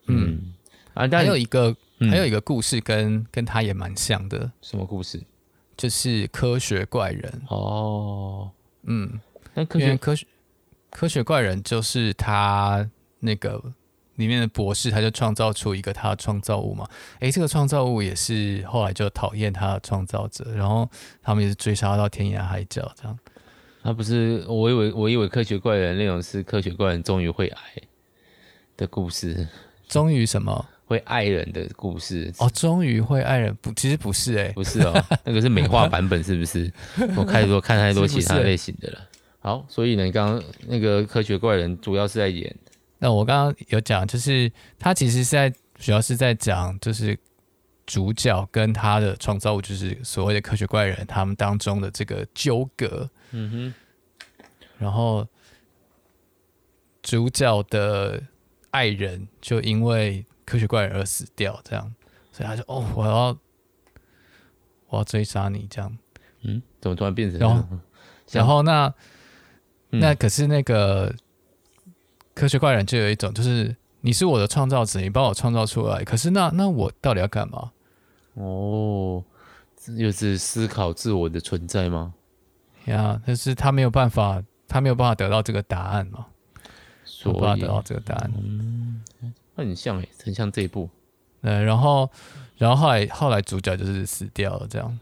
[0.05, 0.53] 嗯，嗯。
[0.93, 5.19] 啊，但还有一个、嗯、还有一个故事跟跟他也蛮像的，什么故事？
[5.75, 7.41] 就是科学怪人。
[7.49, 8.51] 哦，
[8.83, 9.19] 嗯，
[9.55, 10.27] 那科学科学
[10.91, 12.87] 科学怪人就是他
[13.19, 13.73] 那个
[14.15, 16.87] 里面的博士，他就创造出一个他的创造物嘛。
[17.19, 20.89] 诶，这个创造物也是后来就讨厌他的创造者，然后
[21.21, 23.17] 他们也是追杀到天涯海角这样。
[23.83, 27.59] 他不是，我以为我以为科学怪人内容是科学怪人终于会爱
[28.77, 29.47] 的故事，
[29.87, 30.65] 终于什么？
[30.85, 33.71] 会爱人的故事哦，终于会爱人不？
[33.73, 36.71] 其实不是诶、欸，不是哦，那个是美化版本，是不是？
[37.15, 38.97] 我开始说看太多其他类型的了。
[38.97, 42.53] 是是好，所以呢，刚刚那个科学怪人主要是在演。
[43.03, 47.19] 那我刚刚有讲，就是他其实是在主要是在讲，就是
[47.85, 53.09] 主角跟他的创造物，就是所谓的科学怪人，他们当中的这个纠葛。
[53.31, 53.73] 嗯哼。
[54.77, 55.27] 然后
[57.01, 58.23] 主角的
[58.71, 60.25] 爱人就因为。
[60.45, 61.95] 科学怪人而死掉，这样，
[62.33, 63.37] 所以他就哦，我要
[64.89, 65.97] 我要追杀你，这样，
[66.41, 67.39] 嗯，怎么突然变成？
[67.39, 67.79] 然后，
[68.29, 68.93] 然后那、
[69.91, 71.15] 嗯、那可是那个
[72.33, 77.71] 科学怪人就有一种，就是你是我的创造者，你帮我创造出来，可是那那我到底要干嘛？
[78.33, 79.23] 哦，
[79.97, 82.13] 又是思考自我的存在吗？
[82.85, 86.25] 呀，但是他没有办法，他没有办法得到这个答案嘛，
[87.25, 89.03] 没有办法得到这个答案，嗯。
[89.55, 90.89] 很像诶，很像这一部。
[91.41, 92.09] 呃，然后，
[92.57, 94.99] 然后后来后来主角就是死掉了，这样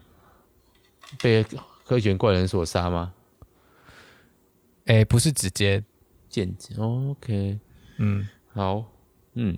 [1.21, 1.41] 被
[1.85, 3.13] 科学怪人所杀吗？
[4.87, 5.81] 诶，不是直接
[6.31, 6.73] 间接。
[6.77, 7.59] OK，
[7.97, 8.85] 嗯，好，
[9.35, 9.55] 嗯，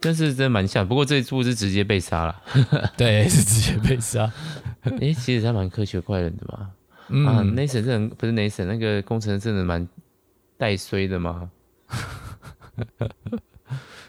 [0.00, 0.86] 但是真的蛮像。
[0.86, 2.42] 不过这一部是直接被杀了，
[2.98, 4.30] 对，是直接被杀。
[5.00, 6.70] 诶，其实他蛮科学怪人的嘛。
[7.08, 9.88] 嗯、啊，Nathan 这不是 Nathan 那个工程师真的蛮
[10.58, 11.50] 带衰的吗？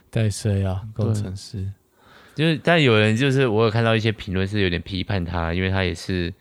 [0.10, 1.72] 带衰啊，工程师
[2.36, 6.34] 就是，但有人就是我有看到一些评论是有点批判他，因为他也是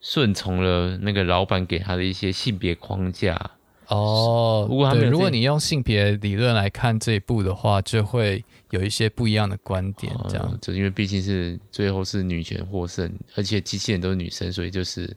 [0.00, 3.50] 顺从了那个老板给他的一些性别框架
[3.90, 10.16] 哦，如果他没有，如果你用性别理论来看这一部的话，就会有一些不一样的观点。
[10.28, 15.12] 这样，哦、就因为毕竟是最后是女权获胜，而且机器人都是女生，所以就是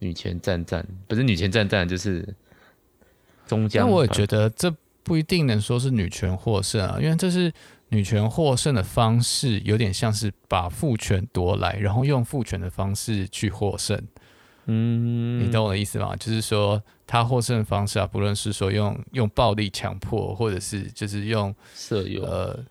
[0.00, 2.26] 女权战战，不是女权战战，就是
[3.46, 3.86] 中将。
[3.86, 7.52] 那我也觉得这不一定能说是女权获胜啊，因为这是
[7.90, 14.02] 女权获胜的方式，有点像是把父权夺来，然后用父权的方式去获胜。
[14.66, 16.14] 嗯，你懂我的意思吗？
[16.16, 22.64] 就是说，他获胜的方式啊，不论是说用用暴力强迫，或者是就是用色诱，呃，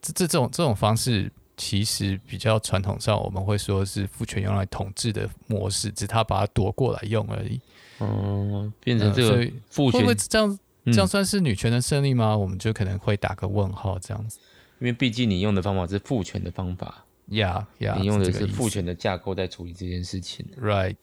[0.00, 7.60] 这这种这种方式，其实比较传统上我们会说是父权用来统治的模式，只是他把它夺过来用而已。
[7.98, 12.36] 哦、嗯，变成这个父权，会不会这样这样算是女权的胜利吗？
[12.36, 14.38] 我们就可能会打个问号这样子，
[14.78, 17.04] 因为毕竟你用的方法是父权的方法。
[17.30, 20.94] 呀呀，你用的是父权的架构在处理这件事情，right？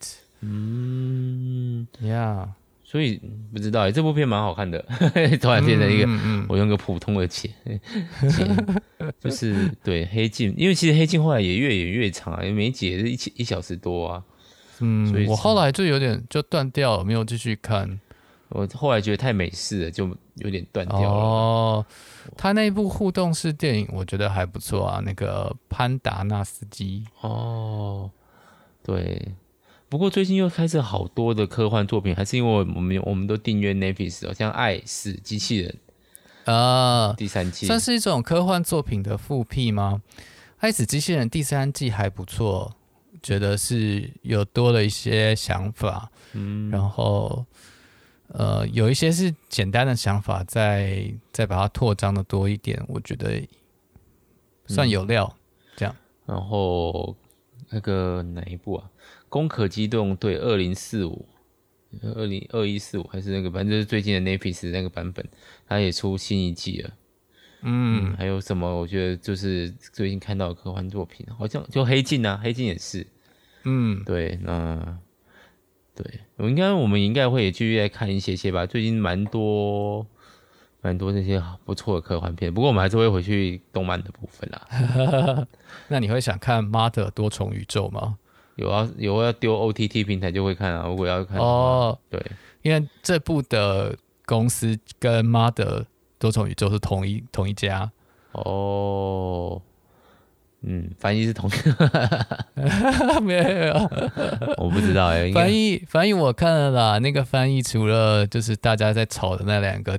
[0.41, 2.47] 嗯，呀，
[2.83, 3.19] 所以
[3.51, 4.79] 不知道哎，这部片蛮好看的，
[5.41, 7.51] 突然变成一个，嗯嗯、我用个普通的钱，
[8.29, 8.81] 钱
[9.19, 14.23] 就是对黑镜，因为其实黑镜后来也越演越长啊，因为每一集也是一一小时多啊，
[14.79, 17.99] 嗯，所以我后来就有点就断掉了，没有继续看。
[18.49, 21.09] 我后来觉得太美式了，就有点断掉了。
[21.09, 21.85] 哦，
[22.37, 27.05] 他那部互动式电影我觉得还不错啊，那个潘达纳斯基。
[27.21, 28.09] 哦，
[28.81, 29.33] 对。
[29.89, 35.75] 不过最近又开始好多的科幻作品，还是因为我们我们都订阅 Netflix，像《爱死机器人》
[36.51, 40.01] 啊，第三季算是一种科幻作品的复辟吗？
[40.59, 42.75] 《爱死机器人》第三季还不错，
[43.21, 46.09] 觉得是有多了一些想法。
[46.31, 47.45] 嗯，然后。
[48.29, 53.41] 呃，有一些是简单的想法，再再把它扩张的多一点，我觉得
[54.65, 55.33] 算有料。
[55.33, 55.39] 嗯、
[55.77, 57.15] 这样，然后
[57.69, 58.89] 那个哪一部啊？
[59.29, 61.25] 《攻壳机动队二零四五》
[62.15, 65.25] 二零二一四五还是那个，反正就是最近的 Netflix 那个版本，
[65.65, 66.91] 它也出新一季了。
[67.61, 68.67] 嗯，嗯，还有什么？
[68.77, 73.07] 我觉得就是最近看到的科幻作品，好像就《黑镜》啊，《黑镜》也是。
[73.63, 74.99] 嗯，对，那。
[75.97, 78.67] 对，我应该，我们应该会继续再看一些些吧。
[78.67, 80.05] 最近蛮多，
[80.81, 82.53] 蛮多那些不错的科幻片。
[82.53, 85.47] 不过我们还是会回去动漫的部分啦。
[85.89, 88.19] 那你会想看《Mother 多重宇宙》吗？
[88.57, 90.87] 有啊，有要丢 OTT 平台就会看啊。
[90.87, 92.23] 如果要看哦，对，
[92.61, 95.85] 因为这部的公司跟《Mother
[96.19, 97.91] 多重宇宙》是同一同一家
[98.33, 99.59] 哦。
[100.61, 103.35] 嗯，翻译是同一个， 没
[103.67, 103.73] 有，
[104.57, 105.31] 我不知道哎。
[105.31, 109.97] 翻译翻译我看了啦，那个翻译除了就是大家在吵的那两个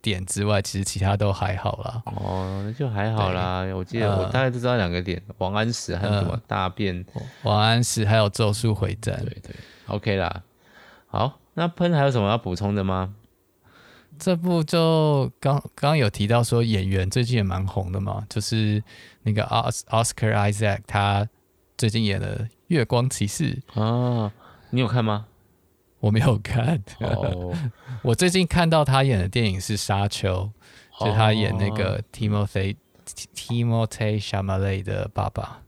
[0.00, 2.02] 点之外，其实其他都还好啦。
[2.06, 3.64] 哦，那就还好啦。
[3.74, 7.04] 我记得我大概就知道两个点，呃、王安石还有什么大便，
[7.42, 9.22] 王安石还有咒术回战。
[9.24, 9.54] 对对
[9.86, 10.42] ，OK 啦。
[11.06, 13.14] 好，那喷还有什么要补充的吗？
[14.22, 18.80] 这部就刚刚刚有提到说演员最近也蛮红的嘛，就是
[19.24, 21.28] 那个 Oscar Isaac，，他
[21.76, 24.32] 最近演了《月光骑士》啊，
[24.70, 25.26] 你有看吗？
[25.98, 26.80] 我没有看。
[27.00, 27.52] 哦，
[28.04, 30.48] 我最近看到他演的电影是《沙丘》，
[31.04, 32.76] 就他演那个 Timothée
[33.34, 35.62] Timothée Chalamet 的爸爸。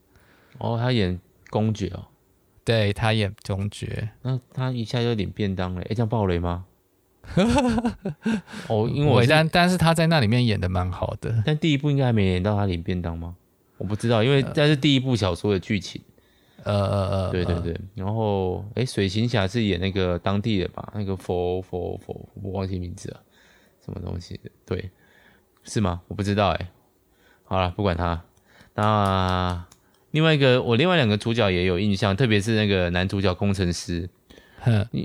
[0.58, 1.18] 哦，他演
[1.50, 2.06] 公爵哦。
[2.64, 4.10] 对，他演公爵。
[4.22, 6.64] 那他一下就领便当了，诶，这样暴雷吗？
[8.68, 13.34] 哦，因为我但但是他在那里面演的蛮好的，但第一部应该还没演到他领便当吗？
[13.76, 16.00] 我不知道，因为这是第一部小说的剧情。
[16.62, 17.78] 呃呃呃，对对对。
[17.94, 20.92] 然后，哎、欸，水行侠是演那个当地的吧？
[20.94, 23.20] 那个佛佛佛，我忘记名字了，
[23.84, 24.50] 什么东西的？
[24.64, 24.90] 对，
[25.64, 26.00] 是吗？
[26.08, 26.68] 我不知道哎、欸。
[27.44, 28.22] 好了，不管他。
[28.74, 29.66] 那
[30.12, 34.08] 另外一个，我另外两个主角也有印象，特别是那个男主角工程师。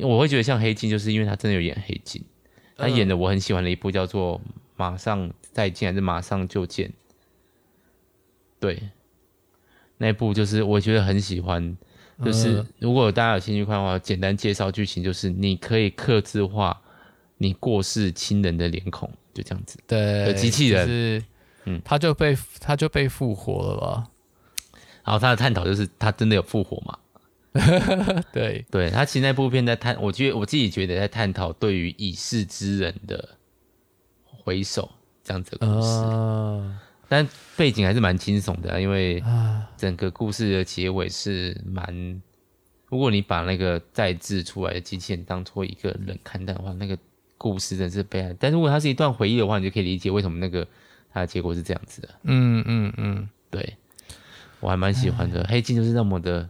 [0.02, 2.24] 我会觉得像黑镜，就是因为他真的有演黑镜，
[2.78, 4.40] 他演的我很喜欢的一部叫做
[4.76, 6.90] 《马上再见》还是《马上就见》？
[8.60, 8.82] 对，
[9.98, 11.78] 那部就是我觉得很喜欢。
[12.24, 16.82] 就是如果大家有兴趣看的话，简单介绍剧情，就是你可以客制化
[17.38, 19.80] 你过世亲人的脸孔，就这样子。
[19.88, 21.24] 对，机器人，是
[21.64, 24.10] 嗯，他就被他就被复活了吧？
[25.06, 27.00] 然后他的探讨就是他真的有复活吗？
[28.32, 33.38] 对对，他其实那部片在探，我觉得我自己觉得在探讨对于已逝之人的
[34.28, 34.90] 回首
[35.24, 39.24] 这样子的故事，呃、但背景还是蛮惊悚的，因为
[39.78, 42.22] 整个故事的结尾是蛮，
[42.88, 46.98] 如果你把那个再制出来的机器人当做一个人看待的话，那个
[47.38, 48.36] 故事真是悲哀。
[48.40, 50.68] 但如果它是一段回忆的话，你就可以理解为什么那个
[51.12, 52.10] 它的结果是这样子的。
[52.24, 53.78] 嗯嗯嗯，对，
[54.60, 56.50] 我还蛮喜欢的，黑镜就是那么的。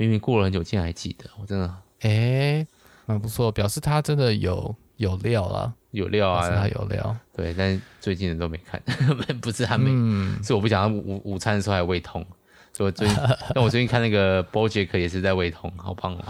[0.00, 1.66] 明明过了很久，竟然还记得，我真的。
[2.00, 2.66] 哎、欸，
[3.04, 7.14] 蛮不错，表示他真的有有料啊，有料啊，他有料。
[7.34, 8.80] 对，但是最近的都没看，
[9.42, 12.24] 不是他没，嗯、是我不想午午餐的时候还胃痛，
[12.72, 13.16] 所以我最近，
[13.54, 16.24] 但我最近看那个 BoJack 也是在胃痛，好棒哦。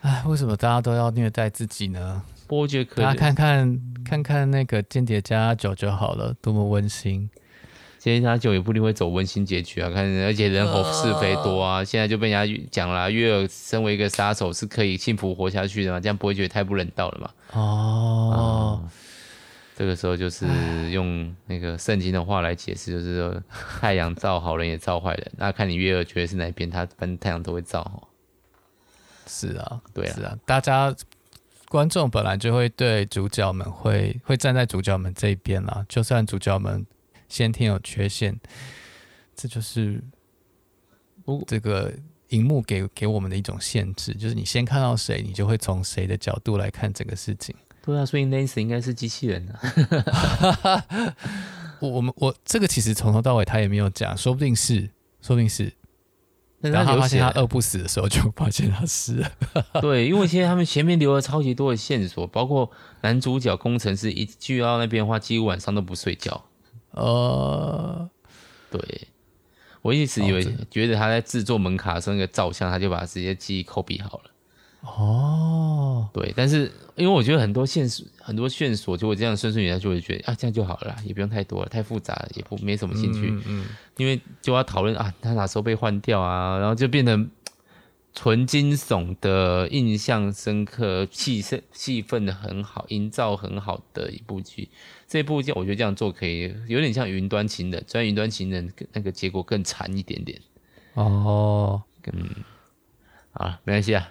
[0.00, 7.28] 哎，为什么大家都要虐待自己呢？BoJack，大家看看看看那个间谍家家酒就好了，多么温馨。
[8.12, 17.30] 间谍家家酒也不一定会走温馨结局啊，看，而且人口是非多啊，呃、现在就被人家讲了，月儿身为一个杀手是可以幸福活下去的嘛，这样不会觉得太不人道了嘛？
[17.52, 18.90] 哦、嗯，
[19.76, 20.46] 这个时候就是
[20.90, 23.42] 用那个圣经的话来解释，就是说
[23.80, 28.08] 太阳照好人也照坏人， 那看你月儿觉得是哪边，他反正太阳都会照。
[29.26, 30.94] 是啊，对啊，是啊，大家
[31.68, 36.86] 观众本来就会对主角们会会站在主角们这一边啦，就算主角们
[37.28, 38.38] 先天有缺陷，
[39.34, 40.02] 这就是
[41.46, 41.92] 这个
[42.28, 47.54] 荧幕给给我们的一种限制，就是你先看到谁，你就会从谁的角度来看整个事情。
[47.82, 50.84] 对啊，所以 Nancy 应该是机器人啊。
[51.78, 55.72] 我我们我这个其实从头到尾他也没有讲，说不定是，说不定是。
[56.60, 59.30] 然后他发现他饿不死的时候，就发现他死了。
[59.80, 62.68] 对，因为现在他们前面留了超级多的线索，包括
[63.02, 66.44] 男主角工程师一去到那边的话，几乎晚上都不睡觉。
[66.96, 68.10] 呃，
[68.70, 68.80] 对，
[69.82, 74.30] 我一直以为觉得他在制作门卡的时候那个照相，他就把直接记忆 copy 好了。
[74.82, 83.28] 哦，对，但是因为我觉得很多线索，很多线索就会这样顺顺延，就会觉得啊，这样就好了，也不用太多了，太复杂了，也不没什么兴趣。
[83.30, 83.66] 嗯，嗯，
[83.96, 87.28] 因为就要讨论啊，他哪时候被换掉啊，然后就变成
[88.16, 94.70] 纯惊悚的、印象深刻、气氛气氛的很好、营造很好的一部剧。
[95.06, 100.40] 这部剧我觉得这样做可以，有点像《云端情人》，虽然《云端情人》那个结果更惨一点点。
[100.94, 102.26] 哦，嗯，
[103.32, 104.10] 啊，没关系啊。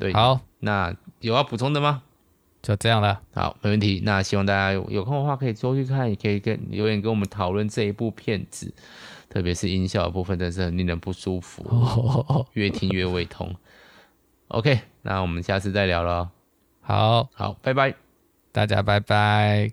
[0.00, 2.02] 对，好，那有要补充的吗？
[2.60, 3.22] 就这样了。
[3.34, 4.02] 好，没问题。
[4.04, 8.74] 那希望大家有，有空的话可以多去看，也可以跟留言跟我们讨论这一部片子，
[9.34, 13.52] 特别是音效的部分，真是很令人不舒服，哦、越听越胃痛。
[14.46, 16.30] OK，那我们下次再聊了。
[16.80, 17.96] 好，好，拜拜，
[18.52, 19.72] 大家拜拜。